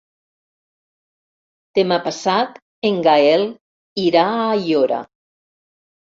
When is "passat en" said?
2.07-2.97